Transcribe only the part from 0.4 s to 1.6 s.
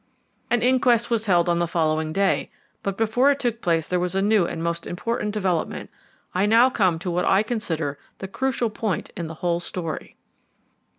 An inquest was held on